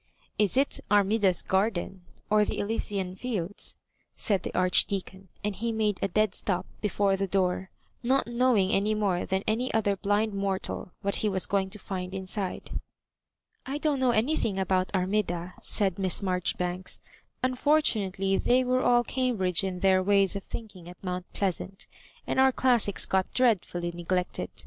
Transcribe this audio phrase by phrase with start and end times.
[0.23, 3.75] »* Is it Armi da*s garden, or the Elysian fields?"
[4.15, 7.69] said the Archdeacon; and he made a dead stop before the door,
[8.01, 12.15] not knowing any more than any other blind mortal what he was going to find
[12.15, 12.71] in side.
[13.65, 19.63] ^ 1 don't know anything about Armida," said Miss Maijoribanks;*' unfortunately they were all Cambridge
[19.63, 21.85] in their ways of thinking at Mount Pleasant,
[22.25, 24.49] and our classics got dreadfully ne glected.